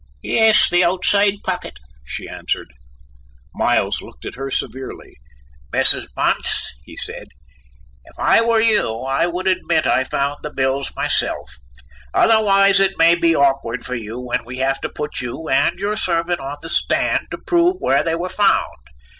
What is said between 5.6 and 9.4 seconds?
"Mrs. Bunce," he said, "if I were you I